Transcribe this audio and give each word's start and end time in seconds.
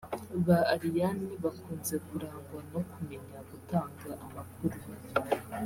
Ba 0.45 0.57
Ariane 0.73 1.29
bakunze 1.43 1.95
kurangwa 2.07 2.59
no 2.71 2.79
kumenya 2.91 3.37
gutanga 3.49 4.09
amakuru 4.25 4.77